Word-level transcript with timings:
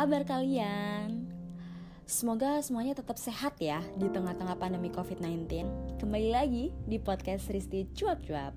kabar 0.00 0.24
kalian? 0.24 1.28
Semoga 2.08 2.64
semuanya 2.64 2.96
tetap 2.96 3.20
sehat 3.20 3.60
ya 3.60 3.84
di 4.00 4.08
tengah-tengah 4.08 4.56
pandemi 4.56 4.88
COVID-19. 4.88 5.44
Kembali 6.00 6.32
lagi 6.32 6.72
di 6.88 6.96
podcast 6.96 7.52
Risti 7.52 7.84
Cuap-Cuap. 7.92 8.56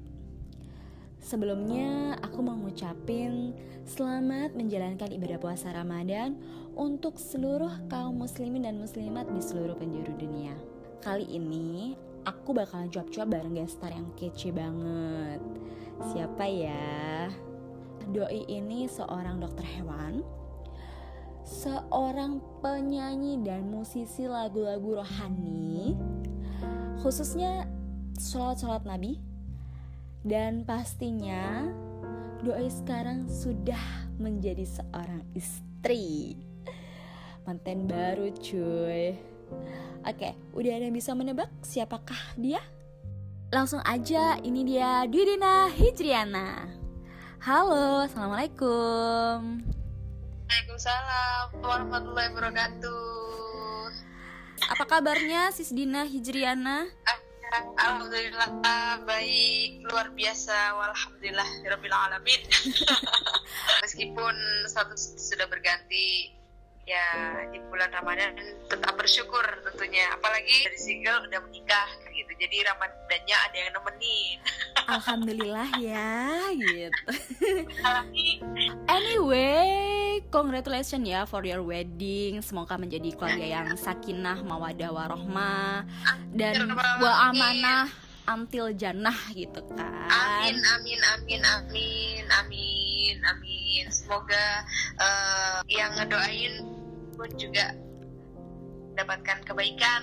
Sebelumnya, 1.19 2.15
aku 2.23 2.39
mau 2.39 2.55
ngucapin 2.55 3.51
selamat 3.83 4.55
menjalankan 4.55 5.11
ibadah 5.11 5.35
puasa 5.35 5.75
Ramadan 5.75 6.39
untuk 6.79 7.19
seluruh 7.19 7.91
kaum 7.91 8.23
muslimin 8.23 8.63
dan 8.63 8.79
muslimat 8.79 9.27
di 9.27 9.43
seluruh 9.43 9.75
penjuru 9.75 10.15
dunia. 10.15 10.55
Kali 11.03 11.27
ini, 11.27 11.91
aku 12.23 12.55
bakalan 12.55 12.87
cuap-cuap 12.87 13.27
bareng 13.27 13.59
gestar 13.59 13.91
yang 13.91 14.07
kece 14.15 14.55
banget. 14.55 15.43
Siapa 16.07 16.47
ya? 16.47 17.27
Doi 18.15 18.47
ini 18.47 18.87
seorang 18.87 19.43
dokter 19.43 19.67
hewan 19.67 20.23
seorang 21.43 22.39
penyanyi 22.63 23.43
dan 23.43 23.67
musisi 23.67 24.27
lagu-lagu 24.27 25.03
rohani 25.03 25.95
khususnya 27.03 27.67
sholat-sholat 28.15 28.87
nabi. 28.87 29.19
Dan 30.23 30.63
pastinya 30.63 31.67
doi 32.39 32.71
sekarang 32.71 33.27
sudah 33.27 34.07
menjadi 34.15 34.63
seorang 34.63 35.19
istri. 35.35 36.39
Manten 37.43 37.91
baru 37.91 38.31
cuy. 38.31 39.19
Oke 40.07 40.31
udah 40.55 40.71
ada 40.79 40.87
yang 40.87 40.95
bisa 40.95 41.11
menebak 41.11 41.51
siapakah 41.59 42.39
dia? 42.39 42.63
Langsung 43.51 43.83
aja 43.83 44.39
ini 44.39 44.63
dia 44.63 45.03
Dudina 45.11 45.67
Hijriana. 45.67 46.71
Halo 47.43 48.07
assalamualaikum 48.07 49.82
Waalaikumsalam 50.53 51.65
warahmatullahi 51.65 52.29
wabarakatuh. 52.29 53.89
Apa 54.69 54.85
kabarnya 54.85 55.49
Sis 55.49 55.73
Dina 55.73 56.05
Hijriana? 56.05 56.85
Alhamdulillah 57.81 58.61
baik, 59.01 59.81
luar 59.89 60.13
biasa. 60.13 60.77
Walhamdulillah 60.77 61.49
rabbil 61.73 61.97
alamin. 61.97 62.37
Meskipun 63.81 64.37
status 64.69 65.17
sudah 65.25 65.49
berganti 65.49 66.37
ya 66.83 67.47
di 67.47 67.63
bulan 67.71 67.89
Ramadan 67.95 68.35
tetap 68.67 68.93
bersyukur 68.99 69.43
tentunya. 69.63 70.11
Apalagi 70.15 70.67
dari 70.67 70.79
single 70.79 71.27
udah 71.27 71.39
menikah 71.47 71.87
gitu. 72.11 72.31
Jadi 72.37 72.57
Ramadannya 72.67 73.37
ada 73.49 73.57
yang 73.57 73.71
nemenin. 73.75 74.37
Alhamdulillah 74.99 75.69
ya 75.79 76.11
gitu. 76.53 77.03
Anyway 78.91 79.93
congratulations 80.33 81.07
ya 81.07 81.23
for 81.23 81.45
your 81.47 81.63
wedding. 81.63 82.41
Semoga 82.43 82.75
menjadi 82.75 83.15
keluarga 83.15 83.45
yang 83.45 83.67
sakinah 83.79 84.43
mawadah 84.43 84.91
warohmah. 84.91 85.87
Dan 86.33 86.73
wa 86.75 87.13
amanah 87.31 87.87
until 88.27 88.71
jannah 88.73 89.15
gitu 89.35 89.59
kan. 89.75 90.07
Amin 90.09 90.57
amin 90.57 90.99
amin 91.17 91.41
amin 91.43 92.25
amin 92.27 93.15
amin. 93.23 93.83
Semoga 93.91 94.63
uh, 94.99 95.59
yang 95.67 95.91
ngedoain 95.97 96.72
pun 97.13 97.29
juga 97.37 97.77
mendapatkan 98.93 99.41
kebaikan 99.41 100.01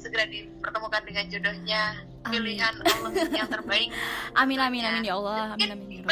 segera 0.00 0.24
dipertemukan 0.24 1.04
dengan 1.04 1.24
jodohnya 1.28 1.82
pilihan 2.24 2.74
Allah 2.80 3.12
yang 3.36 3.48
terbaik. 3.52 3.92
Amin 4.40 4.56
amin 4.56 4.80
amin 4.80 5.04
ya 5.04 5.14
Allah. 5.20 5.56
Amin 5.56 5.76
amin 5.76 5.88
ya 6.00 6.04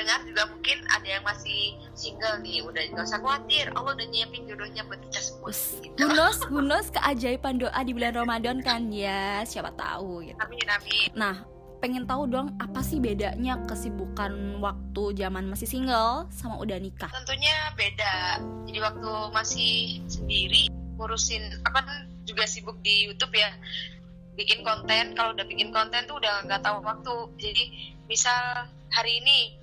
pendengar 0.00 0.24
juga 0.24 0.42
mungkin 0.48 0.78
ada 0.88 1.04
yang 1.04 1.24
masih 1.28 1.76
single 1.92 2.40
nih 2.40 2.64
udah 2.64 2.80
nggak 2.94 3.04
usah 3.04 3.20
khawatir 3.20 3.68
Allah 3.76 3.92
udah 3.92 4.06
nyiapin 4.08 4.48
jodohnya 4.48 4.80
buat 4.88 5.00
kita 5.04 5.20
semua 5.20 5.52
gitu. 5.52 6.00
Hunos, 6.08 6.38
hunos 6.52 6.86
keajaiban 6.88 7.60
doa 7.60 7.80
di 7.84 7.92
bulan 7.92 8.16
Ramadan 8.16 8.64
kan? 8.64 8.88
Ya 8.88 9.44
siapa 9.44 9.76
tahu 9.76 10.24
gitu. 10.24 10.40
amin 10.40 10.68
amin. 10.72 11.08
Nah 11.12 11.34
pengen 11.80 12.04
tahu 12.04 12.28
dong 12.28 12.52
apa 12.60 12.84
sih 12.84 13.00
bedanya 13.00 13.56
kesibukan 13.64 14.60
waktu 14.60 15.16
zaman 15.16 15.48
masih 15.48 15.64
single 15.66 16.28
sama 16.28 16.60
udah 16.60 16.76
nikah? 16.76 17.08
Tentunya 17.08 17.72
beda. 17.74 18.44
Jadi 18.68 18.78
waktu 18.84 19.12
masih 19.32 20.04
sendiri 20.06 20.68
ngurusin 21.00 21.64
apa 21.64 21.80
juga 22.28 22.44
sibuk 22.44 22.76
di 22.84 23.08
YouTube 23.08 23.32
ya 23.32 23.48
bikin 24.36 24.60
konten 24.60 25.16
kalau 25.16 25.32
udah 25.32 25.48
bikin 25.48 25.72
konten 25.72 26.04
tuh 26.04 26.20
udah 26.20 26.44
nggak 26.44 26.60
tahu 26.60 26.84
waktu 26.84 27.14
jadi 27.40 27.64
misal 28.06 28.68
hari 28.92 29.24
ini 29.24 29.56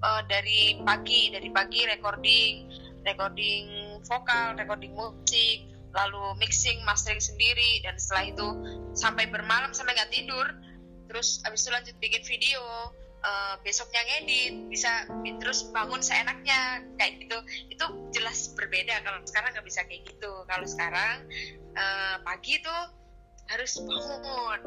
uh, 0.00 0.22
dari 0.30 0.78
pagi 0.86 1.34
dari 1.34 1.50
pagi 1.50 1.84
recording 1.90 2.70
recording 3.02 3.98
vokal 4.06 4.54
recording 4.54 4.94
musik 4.94 5.66
lalu 5.90 6.38
mixing 6.38 6.78
mastering 6.86 7.18
sendiri 7.18 7.82
dan 7.82 7.98
setelah 7.98 8.30
itu 8.30 8.48
sampai 8.94 9.26
bermalam 9.26 9.74
sampai 9.74 9.98
nggak 9.98 10.14
tidur 10.14 10.46
terus 11.10 11.42
abis 11.42 11.66
itu 11.66 11.70
lanjut 11.74 11.96
bikin 11.98 12.22
video 12.22 12.62
uh, 13.24 13.54
besoknya 13.60 14.00
ngedit 14.06 14.54
bisa 14.70 15.04
terus 15.40 15.68
bangun 15.72 16.00
seenaknya 16.00 16.84
kayak 16.96 17.26
gitu. 17.26 17.38
Itu 17.72 17.84
jelas 18.14 18.52
berbeda 18.56 19.02
kalau 19.04 19.20
sekarang 19.26 19.52
nggak 19.56 19.66
bisa 19.66 19.80
kayak 19.84 20.06
gitu. 20.08 20.32
Kalau 20.46 20.66
sekarang 20.66 21.26
uh, 21.76 22.16
pagi 22.24 22.60
tuh 22.62 22.82
harus 23.50 23.72
bangun. 23.82 24.60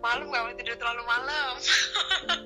Malam 0.00 0.30
nggak 0.30 0.42
boleh 0.46 0.56
tidur 0.56 0.76
terlalu 0.78 1.02
malam. 1.04 1.54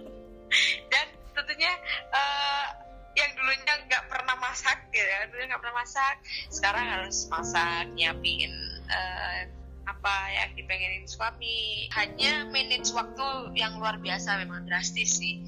Dan 0.93 1.07
tentunya 1.35 1.73
uh, 2.15 2.67
yang 3.15 3.31
dulunya 3.39 3.75
nggak 3.87 4.11
pernah 4.11 4.35
masak 4.43 4.91
ya 4.91 5.27
dulunya 5.31 5.55
nggak 5.55 5.63
pernah 5.63 5.77
masak. 5.83 6.17
Sekarang 6.51 6.85
harus 6.85 7.29
masak 7.31 7.91
nyiapin 7.95 8.53
uh, 8.91 9.41
apa 9.85 10.17
yang 10.33 10.51
dipengenin 10.57 11.05
suami. 11.09 11.89
Hanya 11.95 12.49
manage 12.49 12.91
waktu 12.93 13.55
yang 13.57 13.79
luar 13.79 14.01
biasa 14.01 14.41
memang 14.41 14.67
drastis 14.69 15.21
sih. 15.21 15.45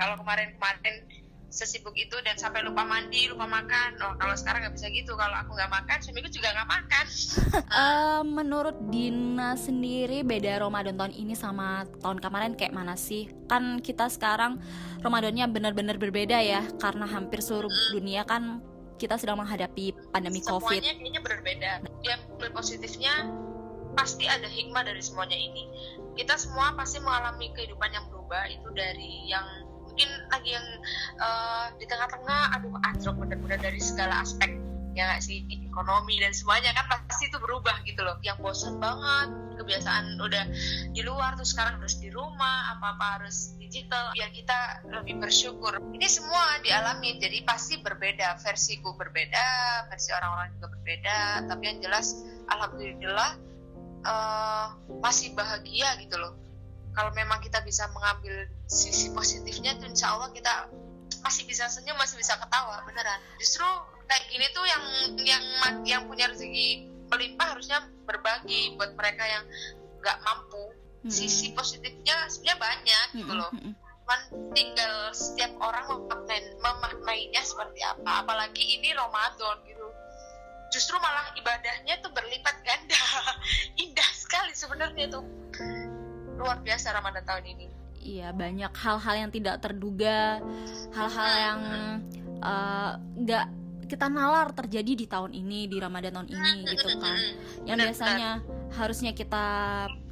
Kalau 0.00 0.16
kemarin-kemarin 0.16 1.20
sesibuk 1.50 1.92
itu 1.98 2.14
dan 2.22 2.38
sampai 2.38 2.62
lupa 2.62 2.86
mandi 2.86 3.26
lupa 3.26 3.44
makan. 3.44 3.98
Oh 4.00 4.14
kalau 4.16 4.38
sekarang 4.38 4.64
nggak 4.64 4.74
bisa 4.78 4.86
gitu. 4.94 5.12
Kalau 5.18 5.34
aku 5.34 5.58
nggak 5.58 5.70
makan 5.70 5.98
suamiku 5.98 6.30
juga 6.30 6.54
nggak 6.54 6.70
makan. 6.70 7.04
Uh, 7.68 8.22
menurut 8.38 8.76
Dina 8.88 9.58
sendiri 9.58 10.22
beda 10.22 10.62
Ramadan 10.62 10.94
tahun 10.94 11.12
ini 11.12 11.34
sama 11.34 11.84
tahun 12.00 12.22
kemarin 12.22 12.54
kayak 12.54 12.72
mana 12.72 12.94
sih? 12.94 13.28
Kan 13.50 13.82
kita 13.82 14.06
sekarang 14.08 14.62
Ramadannya 15.02 15.44
benar-benar 15.50 15.98
berbeda 15.98 16.38
ya 16.38 16.62
karena 16.78 17.04
hampir 17.10 17.42
seluruh 17.42 17.70
dunia 17.92 18.22
kan 18.24 18.62
kita 19.00 19.18
sedang 19.18 19.42
menghadapi 19.42 19.96
pandemi 20.14 20.38
Semuanya 20.40 20.52
COVID. 20.54 20.80
Semuanya 20.80 20.94
kayaknya 20.96 21.22
berbeda. 21.24 21.72
Yang 22.06 22.20
positifnya 22.54 23.14
pasti 24.00 24.24
ada 24.24 24.48
hikmah 24.48 24.80
dari 24.80 25.04
semuanya 25.04 25.36
ini. 25.36 25.68
Kita 26.16 26.40
semua 26.40 26.72
pasti 26.72 27.04
mengalami 27.04 27.52
kehidupan 27.52 27.92
yang 27.92 28.08
berubah 28.08 28.48
itu 28.48 28.72
dari 28.72 29.28
yang 29.28 29.44
mungkin 29.84 30.08
lagi 30.32 30.56
yang 30.56 30.66
uh, 31.20 31.68
di 31.76 31.84
tengah-tengah 31.84 32.56
aduh 32.56 32.72
anjlok 32.88 33.20
bener-bener 33.20 33.60
dari 33.60 33.76
segala 33.76 34.24
aspek 34.24 34.56
ya 34.96 35.04
gak 35.04 35.20
sih? 35.20 35.44
Ekonomi 35.52 36.16
dan 36.16 36.32
semuanya 36.32 36.72
kan 36.72 36.88
pasti 36.88 37.28
itu 37.28 37.36
berubah 37.36 37.76
gitu 37.84 38.00
loh. 38.00 38.16
Yang 38.24 38.40
bosan 38.40 38.80
banget 38.80 39.28
kebiasaan 39.60 40.16
udah 40.16 40.44
di 40.96 41.04
luar 41.04 41.36
tuh 41.36 41.44
sekarang 41.44 41.76
harus 41.84 42.00
di 42.00 42.08
rumah 42.08 42.72
apa-apa 42.72 43.20
harus 43.20 43.52
digital 43.60 44.16
biar 44.16 44.32
kita 44.32 44.80
lebih 44.88 45.20
bersyukur. 45.20 45.76
Ini 45.92 46.08
semua 46.08 46.56
dialami 46.64 47.20
jadi 47.20 47.44
pasti 47.44 47.84
berbeda 47.84 48.40
versiku 48.40 48.96
berbeda 48.96 49.44
versi 49.92 50.10
orang-orang 50.16 50.56
juga 50.56 50.72
berbeda 50.72 51.18
tapi 51.52 51.62
yang 51.68 51.78
jelas 51.84 52.24
alhamdulillah 52.48 53.49
uh, 54.04 54.76
masih 55.00 55.32
bahagia 55.36 55.96
gitu 56.00 56.16
loh. 56.16 56.36
Kalau 56.90 57.14
memang 57.14 57.38
kita 57.38 57.62
bisa 57.62 57.86
mengambil 57.94 58.50
sisi 58.66 59.14
positifnya 59.14 59.78
tuh 59.78 59.86
insya 59.88 60.10
Allah 60.14 60.30
kita 60.34 60.68
masih 61.22 61.46
bisa 61.46 61.68
senyum 61.70 61.96
masih 61.96 62.18
bisa 62.18 62.34
ketawa 62.36 62.82
beneran. 62.88 63.20
Justru 63.38 63.66
kayak 64.10 64.24
gini 64.26 64.46
tuh 64.50 64.64
yang 64.66 64.84
yang 65.22 65.44
yang 65.86 66.02
punya 66.10 66.26
rezeki 66.30 66.90
melimpah 67.10 67.54
harusnya 67.54 67.86
berbagi 68.06 68.74
buat 68.74 68.94
mereka 68.98 69.24
yang 69.26 69.44
nggak 70.02 70.18
mampu. 70.24 70.64
Hmm. 71.00 71.08
sisi 71.08 71.56
positifnya 71.56 72.28
sebenarnya 72.28 72.60
banyak 72.60 73.06
gitu 73.24 73.32
loh. 73.32 73.48
cuman 74.04 74.52
tinggal 74.52 75.14
setiap 75.14 75.54
orang 75.62 75.86
memaknain, 75.86 76.44
memaknainya 76.60 77.40
seperti 77.40 77.80
apa. 77.80 78.26
Apalagi 78.26 78.60
ini 78.76 78.92
Ramadan 78.92 79.64
gitu 79.64 79.86
justru 80.70 80.96
malah 81.02 81.34
ibadahnya 81.36 81.98
tuh 82.00 82.10
berlipat 82.14 82.56
ganda. 82.62 83.02
Indah 83.82 84.10
sekali 84.14 84.54
sebenarnya 84.54 85.10
tuh. 85.10 85.24
Luar 86.38 86.62
biasa 86.64 86.94
Ramadan 86.96 87.26
tahun 87.26 87.44
ini. 87.46 87.66
Iya 88.00 88.32
banyak 88.32 88.72
hal-hal 88.72 89.28
yang 89.28 89.30
tidak 89.30 89.60
terduga 89.60 90.40
hal-hal 90.96 91.30
yang 91.36 91.60
nggak 93.20 93.44
uh, 93.44 93.58
kita 93.90 94.06
nalar 94.08 94.54
terjadi 94.56 95.04
di 95.04 95.06
tahun 95.10 95.36
ini 95.36 95.68
di 95.68 95.76
Ramadan 95.76 96.16
tahun 96.16 96.28
ini 96.32 96.64
gitu 96.72 96.96
kan. 96.96 97.18
yang 97.68 97.76
biasanya 97.76 98.30
harusnya 98.72 99.12
kita 99.12 99.44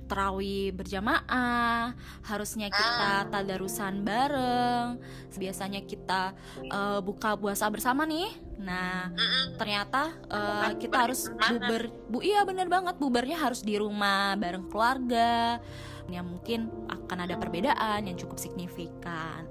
terawih 0.09 0.73
berjamaah, 0.73 1.93
harusnya 2.25 2.73
kita 2.73 3.29
tadarusan 3.29 4.01
bareng. 4.01 4.97
Biasanya 5.37 5.85
kita 5.85 6.33
uh, 6.73 6.99
buka 7.05 7.37
puasa 7.37 7.69
bersama 7.69 8.09
nih. 8.09 8.33
Nah, 8.59 9.13
ternyata 9.61 10.17
uh, 10.33 10.73
kita 10.81 11.07
harus 11.07 11.29
buber, 11.31 11.93
bu 12.09 12.25
iya 12.25 12.43
bener 12.43 12.67
banget 12.67 12.97
bubarnya 12.97 13.39
harus 13.39 13.61
di 13.61 13.77
rumah 13.77 14.35
bareng 14.41 14.67
keluarga. 14.73 15.61
Yang 16.09 16.27
mungkin 16.27 16.61
akan 16.89 17.29
ada 17.29 17.37
perbedaan 17.37 18.09
yang 18.09 18.17
cukup 18.17 18.41
signifikan. 18.41 19.45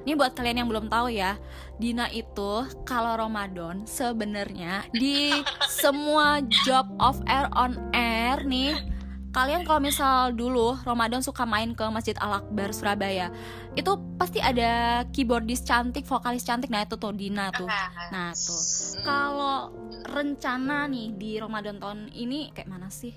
Ini 0.00 0.16
buat 0.16 0.32
kalian 0.32 0.64
yang 0.64 0.68
belum 0.72 0.88
tahu 0.88 1.12
ya, 1.12 1.36
Dina 1.76 2.08
itu 2.08 2.64
kalau 2.88 3.20
Ramadan 3.20 3.84
sebenarnya 3.84 4.88
di 4.96 5.28
semua 5.82 6.40
job 6.64 6.88
of 6.96 7.20
air 7.28 7.52
on 7.52 7.76
air 7.92 8.40
nih 8.48 8.80
kalian 9.30 9.62
kalau 9.62 9.78
misal 9.78 10.34
dulu 10.34 10.74
Ramadan 10.82 11.22
suka 11.22 11.46
main 11.46 11.70
ke 11.70 11.86
Masjid 11.86 12.18
Al 12.18 12.42
Akbar 12.42 12.74
Surabaya 12.74 13.30
itu 13.78 13.94
pasti 14.18 14.42
ada 14.42 15.02
keyboardis 15.14 15.62
cantik 15.62 16.02
vokalis 16.02 16.42
cantik. 16.42 16.66
Nah 16.66 16.82
itu 16.82 16.98
tuh 16.98 17.14
Dina 17.14 17.54
tuh. 17.54 17.70
Nah 18.10 18.34
tuh. 18.34 18.60
Kalau 19.06 19.70
rencana 20.10 20.90
nih 20.90 21.14
di 21.14 21.30
Ramadan 21.38 21.78
tahun 21.78 22.10
ini 22.10 22.50
kayak 22.50 22.66
mana 22.66 22.90
sih? 22.90 23.14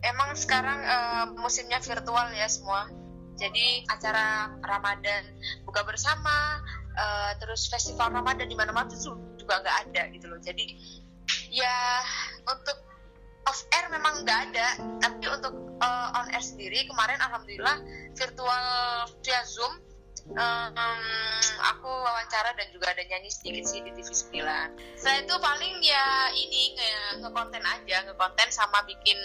Emang 0.00 0.32
sekarang 0.32 0.80
uh, 0.80 1.26
musimnya 1.36 1.76
virtual 1.84 2.32
ya 2.32 2.48
semua. 2.48 2.88
Jadi 3.36 3.84
acara 3.92 4.50
Ramadan 4.64 5.28
buka 5.68 5.84
bersama 5.84 6.64
uh, 6.96 7.36
terus 7.36 7.68
festival 7.68 8.10
Ramadan 8.10 8.48
di 8.48 8.56
mana-mana 8.56 8.88
tuh 8.88 9.14
juga 9.36 9.60
nggak 9.60 9.76
ada 9.92 10.02
gitu 10.16 10.26
loh. 10.32 10.40
Jadi 10.40 10.72
ya 11.52 12.00
untuk 12.48 12.87
off 13.48 13.64
air 13.72 13.88
memang 13.88 14.22
nggak 14.22 14.38
ada. 14.52 14.68
Tapi 15.00 15.24
untuk 15.32 15.54
uh, 15.80 16.18
on 16.20 16.28
air 16.30 16.44
sendiri 16.44 16.84
kemarin 16.86 17.18
alhamdulillah 17.24 17.80
virtual 18.14 18.64
via 19.24 19.42
zoom 19.48 19.72
um, 20.36 21.00
aku 21.64 21.88
wawancara 21.88 22.52
dan 22.58 22.68
juga 22.74 22.92
ada 22.92 23.00
nyanyi 23.06 23.32
sedikit 23.32 23.64
sih 23.64 23.80
di 23.80 23.90
TV 23.96 24.08
9 24.12 25.00
saya 25.00 25.24
itu 25.24 25.34
paling 25.40 25.80
ya 25.80 26.28
ini 26.36 26.76
nge, 26.76 27.30
konten 27.32 27.62
aja 27.64 27.96
nge 28.04 28.14
konten 28.18 28.48
sama 28.52 28.84
bikin 28.84 29.16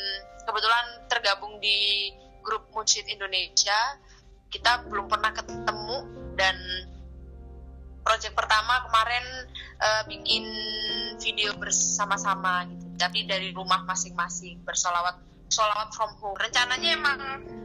kebetulan 0.48 0.86
tergabung 1.12 1.60
di 1.60 2.12
grup 2.44 2.68
Munshid 2.76 3.08
Indonesia. 3.08 3.98
Kita 4.52 4.86
belum 4.86 5.10
pernah 5.10 5.34
ketemu 5.34 5.98
dan 6.36 6.54
project 8.04 8.36
pertama 8.36 8.84
kemarin 8.86 9.26
uh, 9.80 10.04
bikin 10.12 10.44
video 11.24 11.56
bersama-sama 11.56 12.68
gitu 12.68 12.83
tapi 12.98 13.26
dari 13.26 13.52
rumah 13.52 13.84
masing-masing 13.86 14.62
bersolawat 14.64 15.20
solawat 15.54 15.94
from 15.94 16.12
home. 16.18 16.38
Rencananya 16.42 16.90
emang 16.98 17.20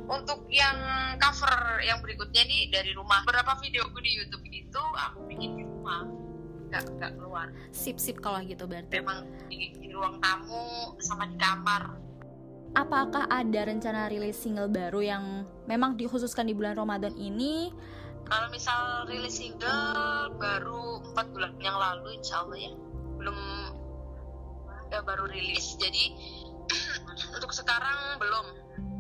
untuk 0.09 0.45
yang 0.53 0.77
cover 1.17 1.81
yang 1.81 2.05
berikutnya 2.05 2.45
nih 2.45 2.69
dari 2.69 2.93
rumah. 2.93 3.25
Beberapa 3.25 3.57
videoku 3.65 3.99
di 4.05 4.13
YouTube 4.21 4.45
itu 4.53 4.83
aku 5.09 5.25
bikin 5.25 5.57
di 5.57 5.65
rumah. 5.65 6.05
Nggak 6.69 6.83
nggak 7.01 7.13
keluar. 7.17 7.47
Sip 7.73 7.97
sip 7.97 8.21
kalau 8.21 8.45
gitu 8.45 8.69
berarti. 8.69 9.01
Memang 9.01 9.25
di, 9.49 9.73
di 9.73 9.89
ruang 9.89 10.21
tamu 10.21 10.95
sama 11.01 11.25
di 11.25 11.37
kamar. 11.41 11.97
Apakah 12.77 13.25
ada 13.33 13.61
rencana 13.65 14.13
rilis 14.13 14.37
single 14.37 14.69
baru 14.69 15.01
yang 15.01 15.25
memang 15.65 15.97
dikhususkan 15.97 16.45
di 16.45 16.53
bulan 16.53 16.77
Ramadan 16.77 17.17
ini? 17.17 17.73
Kalau 18.29 18.53
misal 18.53 19.09
rilis 19.09 19.41
single 19.41 20.37
baru 20.37 21.01
empat 21.01 21.33
bulan 21.33 21.57
yang 21.65 21.81
lalu 21.81 22.21
insya 22.21 22.45
Allah 22.45 22.61
ya. 22.61 22.73
Belum 23.17 23.39
ya 24.89 25.01
baru 25.05 25.29
rilis. 25.29 25.77
Jadi 25.77 26.15
untuk 27.37 27.53
sekarang 27.53 28.21
belum 28.21 28.47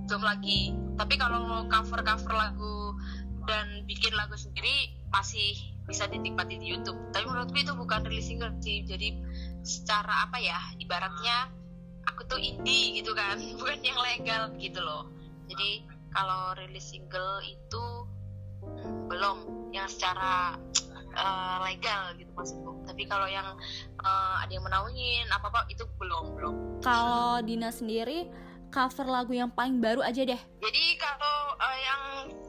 belum 0.09 0.23
lagi. 0.25 0.73
Tapi 0.97 1.15
kalau 1.21 1.45
mau 1.45 1.63
cover 1.69 2.01
cover 2.03 2.33
lagu 2.35 2.97
dan 3.49 3.85
bikin 3.89 4.13
lagu 4.17 4.37
sendiri 4.37 4.93
masih 5.09 5.57
bisa 5.89 6.05
dinikmati 6.09 6.61
di 6.61 6.77
YouTube. 6.77 6.97
Tapi 7.13 7.25
menurutku 7.25 7.57
itu 7.61 7.73
bukan 7.73 8.05
rilis 8.05 8.29
single 8.29 8.53
sih. 8.61 8.85
Jadi 8.85 9.21
secara 9.65 10.29
apa 10.29 10.41
ya 10.41 10.59
ibaratnya 10.81 11.53
aku 12.09 12.25
tuh 12.29 12.41
indie 12.41 13.01
gitu 13.01 13.13
kan 13.13 13.37
bukan 13.61 13.79
yang 13.81 13.99
legal 14.01 14.43
gitu 14.61 14.81
loh. 14.81 15.09
Jadi 15.49 15.85
kalau 16.13 16.57
rilis 16.57 16.93
single 16.93 17.41
itu 17.45 17.85
belum. 19.09 19.57
Yang 19.69 20.01
secara 20.01 20.57
uh, 21.19 21.59
legal 21.67 22.15
gitu 22.17 22.31
maksudku. 22.33 22.73
Tapi 22.87 23.03
kalau 23.11 23.27
yang 23.27 23.59
uh, 24.01 24.35
ada 24.41 24.53
yang 24.55 24.65
menaungin 24.65 25.27
apa 25.29 25.51
apa 25.51 25.61
itu 25.69 25.85
belum 25.99 26.39
belum. 26.39 26.55
Kalau 26.81 27.43
Dina 27.43 27.75
sendiri 27.75 28.31
cover 28.71 29.07
lagu 29.09 29.33
yang 29.35 29.51
paling 29.53 29.83
baru 29.83 30.01
aja 30.05 30.23
deh. 30.25 30.41
Jadi 30.63 30.85
kalau 30.97 31.37
uh, 31.59 31.79
yang 31.83 32.03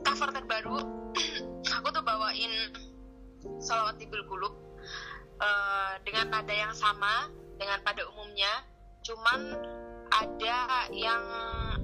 cover 0.06 0.30
terbaru 0.32 0.78
aku 1.80 1.88
tuh 1.92 2.04
bawain 2.04 2.54
salawat 3.60 3.96
tibil 3.98 4.24
kulub 4.28 4.54
uh, 5.40 5.96
dengan 6.04 6.30
nada 6.32 6.54
yang 6.54 6.74
sama 6.76 7.28
dengan 7.58 7.82
pada 7.82 8.06
umumnya. 8.14 8.64
Cuman 9.04 9.56
ada 10.10 10.90
yang 10.92 11.24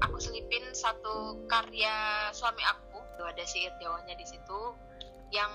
aku 0.04 0.18
selipin 0.20 0.64
satu 0.76 1.46
karya 1.48 2.30
suami 2.36 2.62
aku. 2.66 3.00
Itu 3.16 3.24
ada 3.24 3.44
syair 3.48 3.72
Jawanya 3.80 4.16
di 4.20 4.28
situ 4.28 4.62
yang 5.32 5.52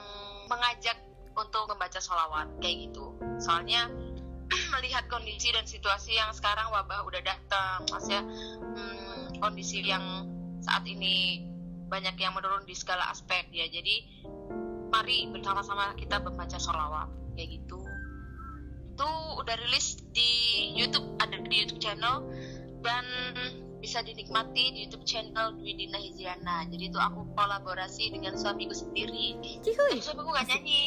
mengajak 0.49 0.97
untuk 1.37 1.65
membaca 1.71 1.99
sholawat 1.99 2.49
kayak 2.59 2.91
gitu. 2.91 3.15
Soalnya 3.38 3.91
melihat 4.79 5.06
kondisi 5.06 5.55
dan 5.55 5.65
situasi 5.67 6.19
yang 6.19 6.31
sekarang 6.35 6.71
wabah 6.75 7.06
udah 7.06 7.23
datang 7.23 7.87
maksudnya 7.87 8.23
hmm, 8.61 9.38
kondisi 9.38 9.82
yang 9.87 10.27
saat 10.61 10.82
ini 10.85 11.47
banyak 11.91 12.15
yang 12.19 12.35
menurun 12.35 12.62
di 12.67 12.75
segala 12.75 13.11
aspek 13.11 13.50
ya. 13.50 13.67
Jadi 13.67 14.27
mari 14.91 15.31
bersama-sama 15.31 15.94
kita 15.99 16.23
membaca 16.23 16.59
sholawat 16.59 17.09
kayak 17.35 17.59
gitu. 17.59 17.81
Itu 18.94 19.11
udah 19.41 19.56
rilis 19.67 20.03
di 20.12 20.31
YouTube 20.76 21.19
ada 21.23 21.38
di 21.41 21.56
YouTube 21.67 21.81
channel 21.83 22.26
dan 22.85 23.05
bisa 23.81 24.05
dinikmati 24.05 24.77
di 24.77 24.79
YouTube 24.85 25.09
channel 25.09 25.56
Dwi 25.56 25.73
Dina 25.73 25.97
Hiziana. 25.97 26.69
Jadi 26.69 26.93
itu 26.93 27.00
aku 27.00 27.25
kolaborasi 27.32 28.12
dengan 28.12 28.37
suamiku 28.37 28.77
sendiri. 28.77 29.41
Cihuy. 29.65 29.97
Tapi 29.97 30.05
suamiku 30.05 30.31
gak 30.37 30.47
nyanyi. 30.53 30.85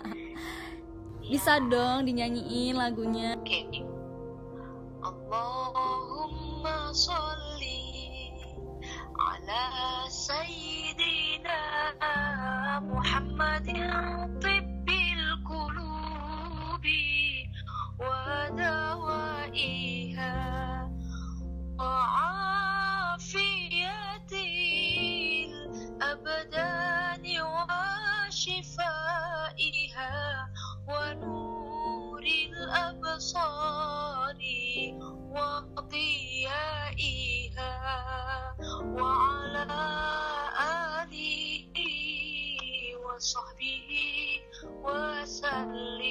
bisa 1.32 1.56
ya. 1.56 1.64
dong 1.72 2.04
dinyanyiin 2.04 2.76
lagunya. 2.76 3.34
Oke. 3.40 3.64
Okay. 3.64 3.82
Allahumma 5.00 6.92
sholli 6.92 7.88
ala 9.16 10.04
sayyidina 10.12 11.60
Muhammadin 12.84 13.80
وضيائها 35.39 36.93
وعلى 38.97 39.65
آله 41.01 41.75
وصحبه 43.05 43.89
وسلم 44.83 46.05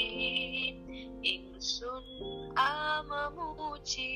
إنسان 1.24 2.04
amamuji 2.54 4.14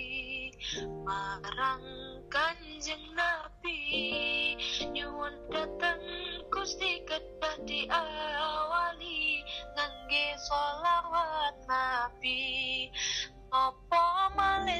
marang 1.02 1.82
kanjeng 2.30 3.02
nabi 3.18 4.54
nyuwun 4.94 5.34
dateng 5.50 5.98
gusti 6.54 7.02
kedah 7.02 7.58
diawali 7.66 9.42
ngangge 9.74 10.26
solawat 10.38 11.56
nabi 11.66 12.40
opo 12.86 13.21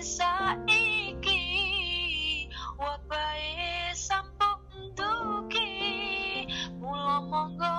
malesa 0.04 0.60
iki 0.68 2.52
wabahe 2.76 3.96
sampun 3.96 4.92
duki. 5.00 6.44
Mula 6.76 7.24
monggo 7.24 7.72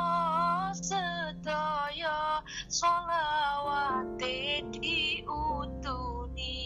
sedaya 0.73 2.41
solawate 2.73 4.65
diutuni 4.73 6.57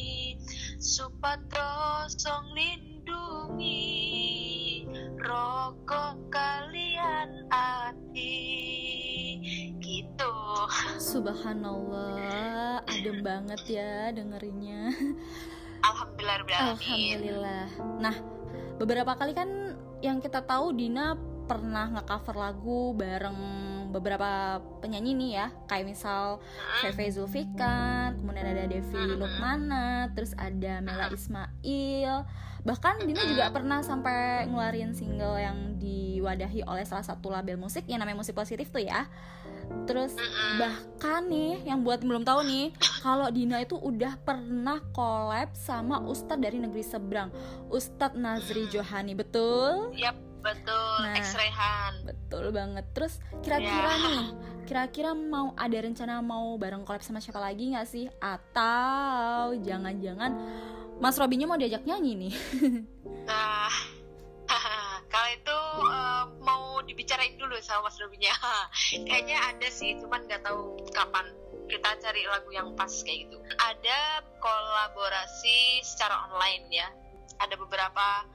supados 0.79 2.15
song 2.23 2.55
lindungi. 2.55 3.83
Rokok 5.19 6.23
kalian 6.31 7.51
ati. 7.51 8.47
Gitu. 9.83 10.35
Subhanallah 11.03 12.58
adem 12.87 13.25
banget 13.25 13.63
ya 13.67 14.13
dengerinnya. 14.15 14.93
Alhamdulillah 15.83 16.39
Alhamdulillah. 16.75 17.67
Nah, 18.03 18.17
beberapa 18.79 19.13
kali 19.15 19.33
kan 19.35 19.79
yang 20.03 20.23
kita 20.23 20.43
tahu 20.47 20.75
Dina 20.75 21.19
pernah 21.49 21.89
nge-cover 21.89 22.37
lagu 22.37 22.93
bareng 22.93 23.41
beberapa 23.89 24.61
penyanyi 24.85 25.17
nih 25.17 25.31
ya. 25.33 25.47
Kayak 25.65 25.97
misal 25.97 26.23
Feve 26.85 27.09
Zulfikar 27.09 28.13
kemudian 28.21 28.45
ada 28.45 28.69
Devi 28.69 29.17
Lukmana 29.17 30.13
terus 30.13 30.37
ada 30.37 30.85
Mela 30.85 31.09
Ismail. 31.09 32.29
Bahkan 32.69 33.09
Dina 33.09 33.23
juga 33.25 33.49
pernah 33.49 33.81
sampai 33.81 34.45
ngeluarin 34.45 34.93
single 34.93 35.41
yang 35.41 35.81
diwadahi 35.81 36.69
oleh 36.69 36.85
salah 36.85 37.07
satu 37.07 37.33
label 37.33 37.57
musik 37.57 37.89
yang 37.89 38.05
namanya 38.05 38.21
musik 38.21 38.37
positif 38.37 38.69
tuh 38.69 38.85
ya 38.85 39.09
terus 39.85 40.13
bahkan 40.57 41.25
nih 41.25 41.65
yang 41.65 41.81
buat 41.81 42.01
belum 42.01 42.23
tahu 42.23 42.45
nih 42.45 42.67
kalau 43.05 43.29
Dina 43.29 43.61
itu 43.61 43.75
udah 43.75 44.21
pernah 44.21 44.81
collab 44.93 45.53
sama 45.53 46.01
Ustadz 46.03 46.39
dari 46.39 46.59
negeri 46.59 46.83
seberang 46.83 47.33
Ustadz 47.69 48.15
Nazri 48.15 48.69
Johani 48.69 49.13
betul 49.13 49.93
Yap, 49.93 50.13
betul. 50.41 50.95
Nah. 51.03 51.17
X-Rehan. 51.17 51.93
betul 52.05 52.51
banget 52.51 52.85
terus 52.93 53.17
kira-kira 53.41 53.91
Ya. 53.91 54.01
nih 54.03 54.27
kira-kira 54.69 55.11
mau 55.13 55.57
ada 55.57 55.79
rencana 55.79 56.21
mau 56.21 56.53
bareng 56.55 56.85
collab 56.85 57.01
sama 57.01 57.19
siapa 57.19 57.39
lagi 57.39 57.73
nggak 57.73 57.89
sih 57.89 58.05
atau 58.19 59.57
jangan-jangan 59.59 60.37
Mas 60.99 61.15
Robinya 61.15 61.47
mau 61.47 61.57
diajak 61.57 61.85
nyanyi 61.85 62.13
nih 62.19 62.35
Nah, 63.25 63.69
kalau 65.13 65.31
itu 65.31 65.59
eh, 65.85 66.25
mau 66.41 66.58
dibicarain 67.09 67.41
dulu 67.41 67.57
sama 67.65 67.89
Mas 67.89 67.97
Robinya. 67.97 68.37
Kayaknya 69.09 69.39
ada 69.41 69.69
sih, 69.73 69.97
cuman 69.97 70.29
nggak 70.29 70.45
tahu 70.45 70.77
kapan 70.93 71.25
kita 71.73 71.97
cari 72.05 72.29
lagu 72.29 72.53
yang 72.53 72.77
pas 72.77 72.93
kayak 73.01 73.33
gitu. 73.33 73.41
Ada 73.57 74.29
kolaborasi 74.45 75.81
secara 75.81 76.29
online 76.29 76.69
ya. 76.69 76.89
Ada 77.41 77.57
beberapa 77.57 78.29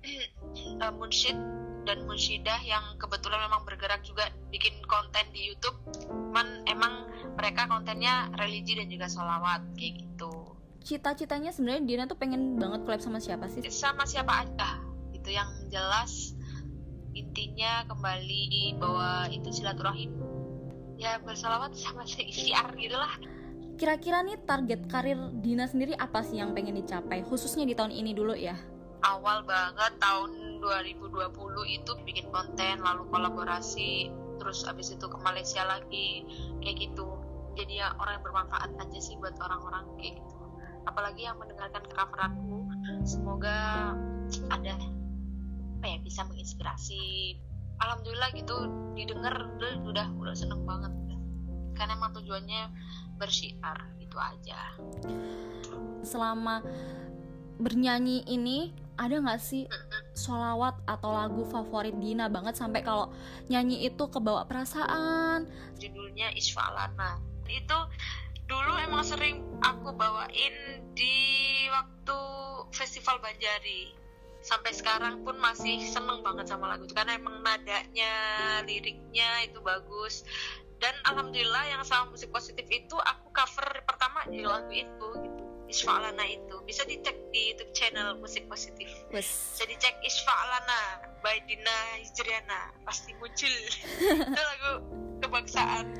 eh, 0.80 0.92
munsyid 0.96 1.36
dan 1.84 2.08
munsyidah 2.08 2.56
yang 2.64 2.96
kebetulan 2.96 3.36
memang 3.52 3.68
bergerak 3.68 4.00
juga 4.00 4.32
bikin 4.48 4.80
konten 4.88 5.28
di 5.36 5.52
YouTube. 5.52 5.76
Cuman 6.08 6.64
emang 6.64 7.12
mereka 7.36 7.68
kontennya 7.68 8.32
religi 8.40 8.80
dan 8.80 8.88
juga 8.88 9.12
sholawat 9.12 9.60
kayak 9.76 10.00
gitu. 10.00 10.32
cita-citanya 10.86 11.50
sebenarnya 11.50 11.82
Dina 11.82 12.04
tuh 12.06 12.14
pengen 12.14 12.62
banget 12.62 12.86
collab 12.86 13.02
sama 13.02 13.18
siapa 13.18 13.50
sih 13.50 13.58
sama 13.74 14.06
siapa 14.06 14.46
aja 14.46 14.78
itu 15.10 15.34
yang 15.34 15.50
jelas 15.66 16.35
intinya 17.16 17.88
kembali 17.88 18.76
bahwa 18.76 19.32
itu 19.32 19.48
silaturahim. 19.48 20.12
Ya 21.00 21.16
bersalawat 21.24 21.72
sama 21.76 22.04
istiar 22.04 22.72
gitulah 22.76 23.16
kira-kira 23.76 24.24
nih 24.24 24.40
target 24.48 24.88
karir 24.88 25.20
Dina 25.44 25.68
sendiri 25.68 25.92
apa 26.00 26.24
sih 26.24 26.40
yang 26.40 26.56
pengen 26.56 26.80
dicapai? 26.80 27.20
Khususnya 27.28 27.68
di 27.68 27.76
tahun 27.76 27.92
ini 27.92 28.16
dulu 28.16 28.32
ya. 28.32 28.56
Awal 29.04 29.44
banget 29.44 29.92
tahun 30.00 30.64
2020 30.64 31.76
itu 31.76 31.92
bikin 32.08 32.26
konten 32.32 32.80
lalu 32.80 33.04
kolaborasi 33.12 34.10
terus 34.40 34.64
abis 34.64 34.96
itu 34.96 35.06
ke 35.06 35.18
Malaysia 35.20 35.62
lagi 35.68 36.24
kayak 36.64 36.88
gitu. 36.88 37.20
Jadi 37.56 37.80
ya 37.80 37.92
orang 38.00 38.20
yang 38.20 38.24
bermanfaat 38.24 38.70
aja 38.80 38.98
sih 39.00 39.16
buat 39.20 39.36
orang-orang 39.36 39.84
kayak 40.00 40.20
gitu. 40.24 40.44
Apalagi 40.88 41.28
yang 41.28 41.36
mendengarkan 41.36 41.84
cover 41.92 42.20
aku 42.32 42.56
semoga 43.04 43.92
ada 44.48 44.74
apa 45.76 45.86
ya 45.92 45.98
bisa 46.00 46.24
menginspirasi. 46.24 47.36
Alhamdulillah 47.76 48.32
gitu 48.32 48.56
didengar 48.96 49.36
udah 49.36 49.72
udah, 49.84 50.06
udah 50.16 50.34
seneng 50.34 50.64
banget 50.64 50.92
karena 51.76 51.92
emang 51.94 52.16
tujuannya 52.16 52.72
bersyiar 53.20 53.78
itu 54.00 54.16
aja. 54.16 54.60
Selama 56.00 56.64
bernyanyi 57.60 58.24
ini 58.24 58.72
ada 58.96 59.20
nggak 59.20 59.40
sih 59.40 59.68
solawat 60.16 60.80
atau 60.88 61.12
lagu 61.12 61.44
favorit 61.52 61.94
Dina 62.00 62.32
banget? 62.32 62.56
Sampai 62.56 62.80
kalau 62.80 63.12
nyanyi 63.52 63.84
itu 63.84 64.08
kebawa 64.08 64.48
perasaan. 64.48 65.44
Judulnya 65.76 66.32
Isfalana. 66.32 67.20
Itu 67.44 67.78
dulu 68.48 68.72
emang 68.80 69.04
sering 69.04 69.44
aku 69.60 69.92
bawain 69.92 70.80
di 70.96 71.14
waktu 71.68 72.18
festival 72.72 73.20
Banjari 73.20 74.05
sampai 74.46 74.70
sekarang 74.70 75.26
pun 75.26 75.34
masih 75.42 75.82
seneng 75.82 76.22
banget 76.22 76.46
sama 76.46 76.70
lagu 76.70 76.86
itu. 76.86 76.94
Karena 76.94 77.18
emang 77.18 77.42
nadanya 77.42 78.12
liriknya 78.62 79.42
itu 79.42 79.58
bagus. 79.58 80.22
Dan 80.78 80.94
alhamdulillah 81.08 81.66
yang 81.66 81.82
sama 81.82 82.14
musik 82.14 82.30
positif 82.30 82.64
itu 82.70 82.94
aku 82.94 83.32
cover 83.34 83.66
pertama 83.82 84.22
di 84.30 84.46
lagu 84.46 84.70
itu 84.70 85.08
gitu. 85.18 85.42
Isfa'lana 85.66 86.22
itu. 86.30 86.62
Bisa 86.62 86.86
dicek 86.86 87.18
di 87.34 87.50
YouTube 87.50 87.74
channel 87.74 88.14
musik 88.22 88.46
positif. 88.46 88.86
Wes. 89.10 89.58
Bisa 89.58 89.66
dicek 89.66 89.98
Isfa'lana 90.06 91.10
by 91.26 91.42
Dina 91.50 91.98
Hijriana 91.98 92.70
pasti 92.86 93.10
muncul. 93.18 93.50
Itu 94.30 94.42
lagu 94.46 94.72
kebangsaan. 95.26 95.98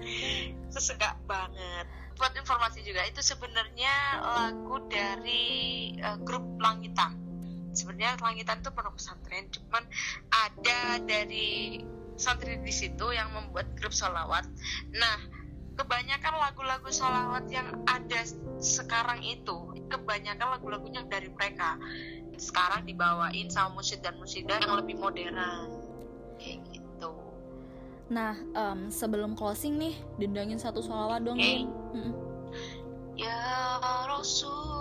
Sesegak 0.70 1.18
banget. 1.26 1.86
Buat 2.16 2.32
informasi 2.32 2.80
juga 2.80 3.04
itu 3.04 3.20
sebenarnya 3.20 4.24
lagu 4.24 4.80
dari 4.88 5.92
eh, 6.00 6.16
grup 6.24 6.46
sebenarnya 7.96 8.20
Langitan 8.20 8.60
itu 8.60 8.70
pondok 8.76 8.94
pesantren 9.00 9.48
cuman 9.48 9.84
ada 10.28 11.00
dari 11.00 11.80
santri 12.20 12.60
di 12.60 12.68
situ 12.68 13.08
yang 13.08 13.32
membuat 13.32 13.72
grup 13.80 13.96
solawat 13.96 14.44
nah 14.92 15.16
kebanyakan 15.80 16.36
lagu-lagu 16.36 16.92
solawat 16.92 17.48
yang 17.48 17.72
ada 17.88 18.20
sekarang 18.60 19.24
itu 19.24 19.72
kebanyakan 19.88 20.60
lagu-lagunya 20.60 21.08
dari 21.08 21.32
mereka 21.32 21.80
sekarang 22.36 22.84
dibawain 22.84 23.48
sama 23.48 23.80
musyid 23.80 24.04
dan 24.04 24.20
musyidah 24.20 24.60
yang 24.60 24.76
lebih 24.76 25.00
modern. 25.00 25.40
Kayak 26.36 26.68
gitu. 26.68 27.16
Nah 28.12 28.36
em, 28.52 28.92
sebelum 28.92 29.32
closing 29.32 29.80
nih 29.80 29.96
dendangin 30.20 30.60
satu 30.60 30.84
solawat 30.84 31.24
dong. 31.24 31.40
Mm-mm. 31.40 32.12
Ya 33.16 33.40
Rasulullah 34.04 34.75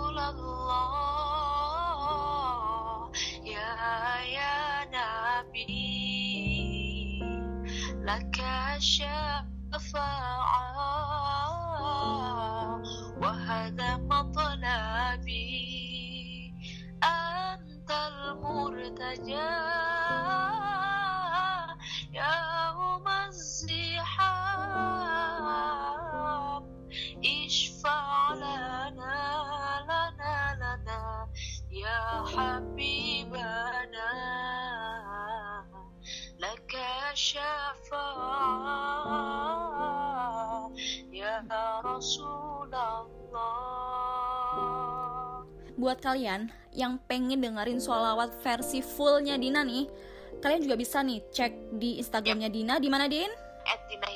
Rasulullah. 41.96 43.08
Buat 45.80 46.04
kalian 46.04 46.52
yang 46.76 47.00
pengen 47.08 47.40
dengerin 47.40 47.80
sholawat 47.80 48.36
versi 48.44 48.84
fullnya 48.84 49.40
Dina 49.40 49.64
nih 49.64 49.88
Kalian 50.44 50.60
juga 50.68 50.76
bisa 50.76 51.00
nih 51.00 51.24
cek 51.32 51.80
di 51.80 51.96
Instagramnya. 51.96 52.52
Dina 52.52 52.76
Di 52.76 52.92
mana 52.92 53.08
Din? 53.08 53.32
At 53.64 53.80
Dina 53.88 54.06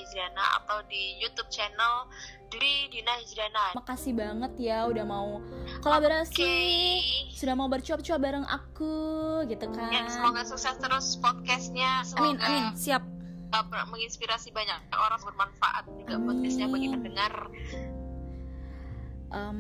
atau 0.61 0.85
di 0.87 1.17
Youtube 1.25 1.49
channel 1.49 2.07
Dwi 2.51 2.91
Dina 2.93 3.15
Hijriana. 3.19 3.73
Makasih 3.79 4.13
banget 4.13 4.53
ya 4.59 4.85
udah 4.91 5.07
mau 5.07 5.41
kolaborasi 5.81 6.43
okay. 6.43 7.31
Sudah 7.33 7.55
mau 7.55 7.71
bercuap-cuap 7.71 8.21
bareng 8.21 8.45
aku 8.45 8.95
gitu 9.47 9.71
kan 9.71 9.89
ya, 9.89 10.05
Semoga 10.11 10.43
sukses 10.45 10.77
terus 10.77 11.17
podcastnya. 11.23 12.03
Amin, 12.19 12.37
amin, 12.43 12.75
siap 12.75 13.00
uh, 13.51 13.87
menginspirasi 13.91 14.55
banyak 14.55 14.79
orang 14.95 15.21
bermanfaat 15.23 15.85
juga 15.99 16.17
podcastnya 16.23 16.67
bagi 16.71 16.87
Amin. 16.89 16.95
pendengar. 16.99 17.35
Em, 19.31 19.59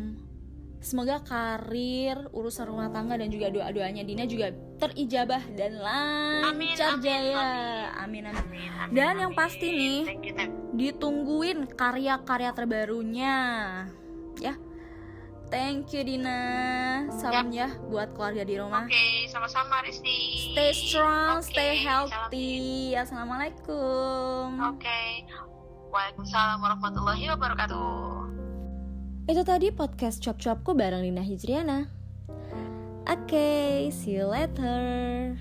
semoga 0.82 1.22
karir, 1.22 2.26
urusan 2.34 2.66
rumah 2.66 2.90
tangga 2.90 3.14
dan 3.20 3.30
juga 3.30 3.52
doa-doanya 3.54 4.02
Dina 4.02 4.26
juga 4.26 4.50
terijabah 4.82 5.42
dan 5.54 5.78
Amin, 5.78 6.74
lancar 6.74 6.98
amin, 6.98 7.04
jaya. 7.04 7.38
Amin, 8.02 8.24
amin. 8.26 8.34
Amin, 8.34 8.70
amin, 8.74 8.94
Dan 8.96 9.14
yang 9.20 9.34
amin. 9.34 9.38
pasti 9.38 9.66
nih, 9.70 9.98
Thank 10.06 10.24
you, 10.26 10.34
thank 10.34 10.50
you. 10.50 10.58
Ditungguin 10.70 11.58
karya-karya 11.76 12.50
terbarunya. 12.54 13.36
Ya. 14.40 14.54
Thank 15.50 15.90
you 15.90 16.06
Dina. 16.06 16.38
Salam 17.18 17.50
ya 17.50 17.74
buat 17.90 18.14
keluarga 18.14 18.46
di 18.46 18.54
rumah. 18.54 18.86
Oke, 18.86 19.26
sama-sama 19.26 19.82
Risti. 19.82 20.54
Stay 20.54 20.70
strong, 20.70 21.42
Oke, 21.42 21.50
stay 21.50 21.82
salam. 21.82 22.06
healthy. 22.06 22.50
Assalamualaikum. 22.94 24.46
Oke. 24.62 25.26
Waalaikumsalam 25.90 26.62
warahmatullahi 26.62 27.34
wabarakatuh. 27.34 27.90
Itu 29.26 29.42
tadi 29.42 29.74
podcast 29.74 30.22
Cop 30.22 30.38
Copku 30.38 30.70
bareng 30.78 31.02
Dina 31.02 31.26
Hijriana. 31.26 31.90
Oke, 33.10 33.26
okay, 33.26 33.74
see 33.90 34.22
you 34.22 34.30
later. 34.30 35.34